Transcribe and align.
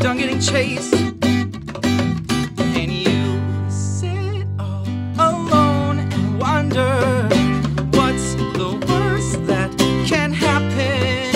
Done 0.00 0.18
getting 0.18 0.40
chased. 0.40 0.94
And 2.58 2.92
you 2.92 3.40
sit 3.70 4.46
all 4.58 4.86
alone 5.18 5.98
and 6.00 6.40
wonder 6.40 7.28
what's 7.92 8.34
the 8.34 8.78
worst 8.88 9.46
that 9.46 9.70
can 10.06 10.32
happen 10.32 11.34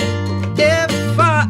if 0.58 1.18
I 1.18 1.46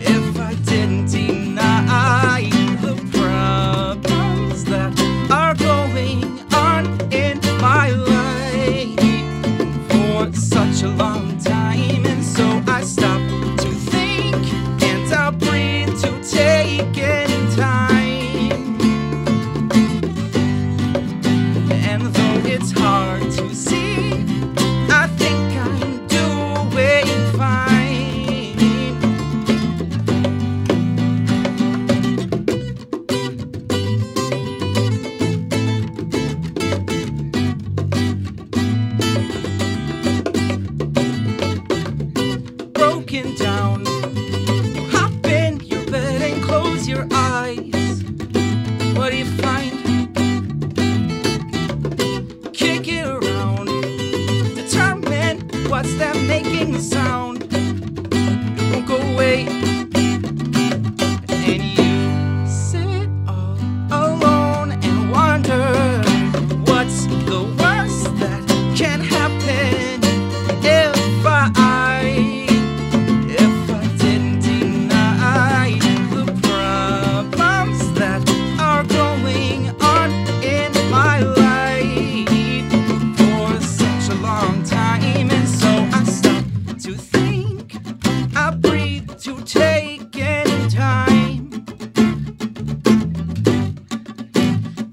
if 0.00 0.38
I 0.38 0.54
didn't 0.64 1.06
deny 1.06 2.48
the 2.82 2.94
problems 3.18 4.64
that 4.64 4.92
are 5.30 5.54
going 5.54 6.24
on 6.52 6.86
in 7.12 7.38
my 7.60 7.90
life 7.90 8.98
for 9.90 10.32
such 10.32 10.82
a 10.82 10.88
long 10.88 11.38
time, 11.38 12.04
and 12.06 12.24
so 12.24 12.49
what's 55.80 55.94
that 55.94 56.14
making 56.26 56.78
sound. 56.78 57.39
To 89.20 89.38
take 89.42 90.16
any 90.16 90.70
time. 90.70 91.52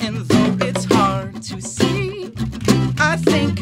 And 0.01 0.17
though 0.27 0.57
it's 0.65 0.83
hard 0.83 1.41
to 1.43 1.61
see, 1.61 2.33
I 2.99 3.15
think 3.15 3.61